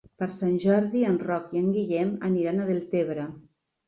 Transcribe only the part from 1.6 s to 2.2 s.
en Guillem